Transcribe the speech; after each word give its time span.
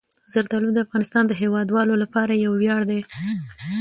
زردالو 0.33 0.69
د 0.73 0.77
افغانستان 0.85 1.23
د 1.27 1.31
هیوادوالو 1.41 1.93
لپاره 2.03 2.33
یو 2.45 2.51
ویاړ 2.61 2.81
دی. 2.89 3.01